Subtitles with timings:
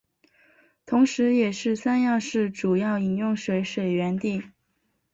[0.87, 4.41] 同时也是三亚市主要饮用水水源地。